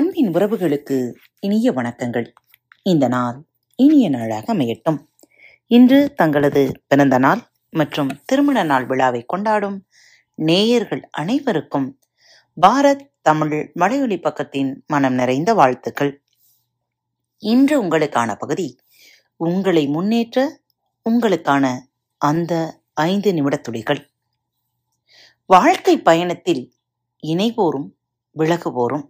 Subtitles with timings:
[0.00, 2.32] அன்பின் உறவுகளுக்கு இனிய வணக்கங்கள்.
[2.82, 3.44] இந்த நாள்
[3.76, 5.06] இனிய நாளாக அமையட்டும்.
[5.66, 9.86] இன்று தங்களது பிறந்த நாள் மற்றும் திருமண நாள் விழாவை கொண்டாடும்
[10.34, 11.98] நேயர்கள் அனைவருக்கும்
[12.60, 16.22] பாரத் தமிழ் மலையொலி பக்கத்தின் மனம் நிறைந்த வாழ்த்துக்கள்.
[17.38, 18.78] இன்று உங்களுக்கான பகுதி
[19.36, 20.60] உங்களை முன்னேற்ற
[21.10, 21.78] உங்களுக்கான
[22.18, 24.10] அந்த ஐந்து நிமிட துளிகள்
[25.46, 26.74] வாழ்க்கை பயணத்தில்
[27.26, 27.90] இணைவோரும்
[28.36, 29.09] விலகுவோரும்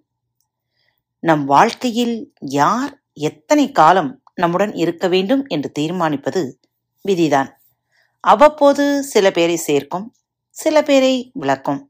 [1.22, 6.42] நம் வாழ்க்கையில் யார் எத்தனை காலம் நம்முடன் இருக்க வேண்டும் என்று தீர்மானிப்பது
[7.04, 7.50] விதிதான்.
[8.24, 10.06] அவ்வப்போது சில பேரை சேர்க்கும்
[10.56, 11.80] சில பேரை விளக்கும்.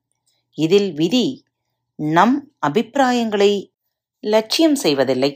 [0.59, 1.27] இதில் விதி
[1.99, 3.53] நம் அபிப்பிராயங்களை
[4.25, 5.31] லட்சியம் செய்வதில்லை.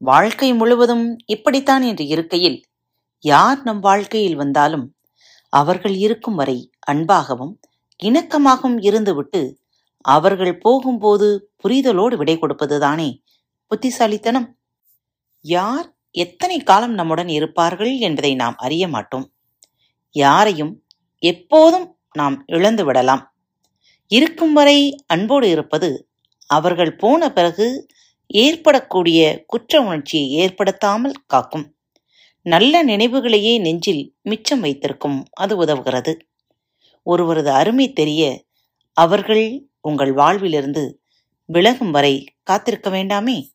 [0.00, 2.58] வாழ்க்கை முழுவதும் இப்படித்தான் என்று இருக்கையில்
[3.24, 4.86] யார் நம் வாழ்க்கையில் வந்தாலும்
[5.52, 6.58] அவர்கள் இருக்கும் வரை
[6.90, 7.54] அன்பாகவும்
[8.00, 9.40] இணக்கமாகவும் இருந்துவிட்டு
[10.08, 13.08] அவர்கள் போகும்போது புரிதலோடு விடை கொடுப்பதுதானே?
[13.66, 14.58] புத்திசாலித்தனம்.
[15.40, 19.26] யார் எத்தனை காலம் நம்முடன் இருப்பார்கள் என்பதை நாம் அறிய மாட்டோம்.
[20.14, 20.84] யாரையும்
[21.22, 23.22] எப்போதும் நாம் இழந்து விடலாம்.
[24.10, 25.90] இருக்கும் வரை அன்போடு இருப்பது
[26.46, 27.66] அவர்கள் போன பிறகு
[28.26, 31.66] ஏற்படக்கூடிய குற்ற உணர்ச்சியை ஏற்படுத்தாமல் காக்கும்.
[32.46, 36.12] நல்ல நினைவுகளையே நெஞ்சில் மிச்சம் வைத்திருக்கும் அது உதவுகிறது.
[37.02, 38.22] ஒருவரது அருமை தெரிய
[38.96, 41.02] அவர்கள் உங்கள் வாழ்விலிருந்து
[41.44, 43.50] விலகும் வரை காத்திருக்க வேண்டாமே?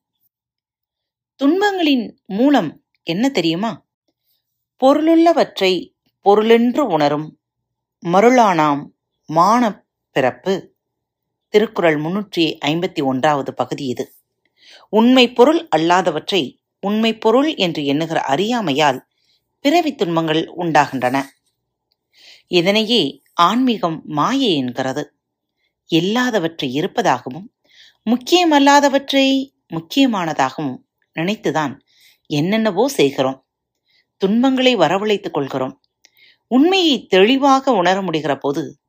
[1.39, 3.85] துன்பங்களின் மூலம் என்ன தெரியுமா?
[4.81, 7.39] பொருளுள்ளவற்றை பொருளென்று உணரும்
[8.05, 8.87] மருளானாம்
[9.25, 10.75] மான பிறப்பு.
[11.49, 14.13] திருக்குறள் முன்னூற்றி ஐம்பத்தி ஒன்றாவது பகுதி இது.
[14.89, 19.07] உண்மை பொருள் அல்லாதவற்றை உண்மை பொருள் என்று எண்ணுகிற அறியாமையால்
[19.59, 21.29] பிறவி துன்பங்கள் உண்டாகின்றன.
[22.47, 25.15] இதனையே ஆன்மீகம் மாயை என்கிறது.
[25.85, 27.53] இல்லாதவற்றை இருப்பதாகவும்
[28.09, 30.85] முக்கியமல்லாதவற்றை முக்கியமானதாகவும்
[31.15, 31.77] நினைத்துதான்
[32.25, 33.45] என்னென்னவோ செய்கிறோம்.
[34.17, 35.81] துன்பங்களை வரவழைத்துக் கொள்கிறோம்.
[36.47, 38.79] உண்மையை தெளிவாக உணர முடிகிற போது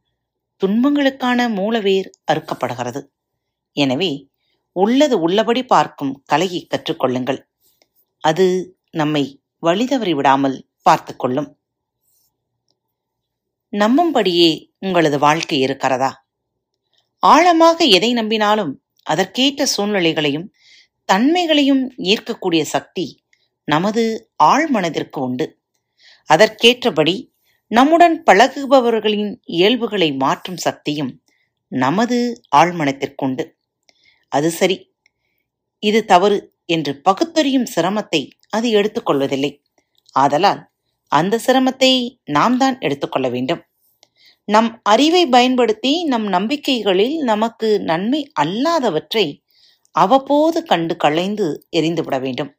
[0.63, 3.01] துன்பங்களுக்கான மூலவேர் அறுக்கப்படுகிறது.
[3.73, 4.31] எனவே
[4.73, 7.41] உள்ளது உள்ளபடி பார்க்கும் கலையை கற்றுக்கொள்ளுங்கள்.
[8.19, 11.59] அது நம்மை வழிதவறி விடாமல் பார்த்துக்கொள்ளும்
[13.73, 16.24] நம்பும்படியே உங்களது வாழ்க்கை இருக்கிறதா?
[17.25, 18.73] ஆழமாக எதை நம்பினாலும்
[19.07, 20.47] அதற்கேற்ற சூழ்நிலைகளையும்
[21.09, 23.05] தன்மைகளையும் ஈர்க்கக்கூடிய சக்தி
[23.69, 24.03] நமது
[24.43, 25.47] ஆழ்மனதிற்கு உண்டு.
[26.29, 27.15] அதற்கேற்றபடி
[27.71, 31.13] நம்முடன் பழகுபவர்களின் இயல்புகளை மாற்றும் சக்தியும்
[31.73, 32.19] நமது
[32.57, 33.45] ஆழ்மனத்திற்குண்டு
[34.33, 34.77] அது சரி
[35.83, 39.51] இது தவறு என்று பகுத்தறியும் சிரமத்தை அது எடுத்துக்கொள்வதில்லை
[40.15, 40.61] ஆதலால்
[41.13, 41.91] அந்த சிரமத்தை
[42.37, 43.63] நாம் தான் எடுத்துக்கொள்ள வேண்டும்.
[44.45, 49.43] நம் அறிவை பயன்படுத்தி நம் நம்பிக்கைகளில் நமக்கு நன்மை அல்லாதவற்றை
[49.91, 52.57] அவ்வப்போது கண்டு களைந்து எரிந்துவிட வேண்டும்.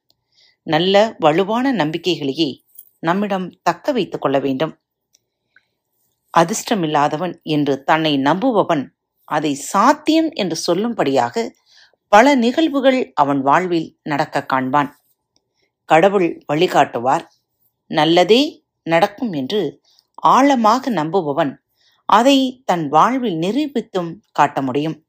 [0.63, 2.63] நல்ல வலுவான நம்பிக்கைகளையே
[2.99, 4.79] நம்மிடம் தக்க வைத்துக் கொள்ள வேண்டும்.
[6.37, 11.49] அதிர்ஷ்டமில்லாதவன் என்று தன்னை நம்புபவன் அதை சாத்தியம் என்று சொல்லும்படியாக
[12.07, 14.89] பல நிகழ்வுகள் அவன் வாழ்வில் நடக்க காண்பான்.
[15.85, 17.25] கடவுள் வழிகாட்டுவார்.
[17.87, 19.81] நல்லதே நடக்கும் என்று
[20.15, 21.64] ஆழமாக நம்புபவன்
[22.05, 25.05] அதை தன் வாழ்வில் நிரூபித்தும் காட்ட முடியும்.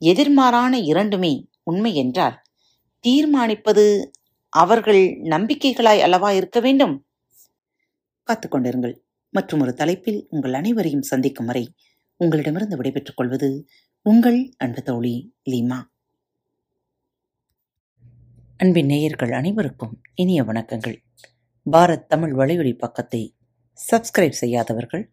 [0.00, 2.42] எதிர்மாறான இரண்டுமே உண்மை என்றால்
[3.08, 4.10] தீர்மானிப்பது
[4.48, 7.06] அவர்கள் நம்பிக்கைகளாய் அல்லவா இருக்க வேண்டும்?
[8.26, 8.94] காத்துக்கொண்டிருங்கள்
[9.30, 11.74] மற்றும் ஒரு தலைப்பில் உங்கள் அனைவரையும் சந்திக்கும் வரை
[12.16, 13.66] உங்களிடமிருந்து விடைபெற்றுக் கொள்வது
[14.02, 15.82] உங்கள் அன்பு தோழி லீமா.
[18.56, 20.96] அன்பின் நேயர்கள் அனைவருக்கும் இனிய வணக்கங்கள்.
[21.70, 23.36] பாரத் தமிழ் வலையொலி பக்கத்தை
[23.92, 25.12] சப்ஸ்கிரைப் செய்யாதவர்கள்